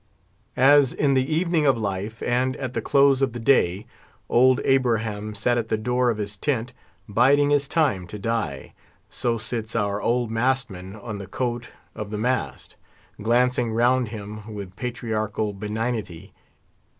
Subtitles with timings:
[0.57, 3.85] As in the evening of life, and at the close of the day,
[4.29, 6.73] old Abraham sat at the door of his tent,
[7.07, 8.73] biding his time to die,
[9.11, 12.75] so sits our old mast man on the coat of the mast,
[13.21, 16.33] glancing round him with patriarchal benignity.